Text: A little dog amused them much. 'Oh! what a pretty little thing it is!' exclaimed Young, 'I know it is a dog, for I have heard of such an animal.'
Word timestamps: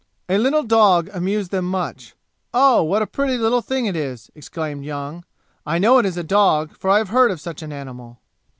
A 0.27 0.39
little 0.39 0.63
dog 0.63 1.11
amused 1.13 1.51
them 1.51 1.65
much. 1.65 2.15
'Oh! 2.55 2.81
what 2.81 3.03
a 3.03 3.05
pretty 3.05 3.37
little 3.37 3.61
thing 3.61 3.85
it 3.85 3.95
is!' 3.95 4.31
exclaimed 4.33 4.83
Young, 4.83 5.25
'I 5.67 5.77
know 5.77 5.99
it 5.99 6.07
is 6.07 6.17
a 6.17 6.23
dog, 6.23 6.75
for 6.75 6.89
I 6.89 6.97
have 6.97 7.09
heard 7.09 7.29
of 7.29 7.39
such 7.39 7.61
an 7.61 7.71
animal.' 7.71 8.17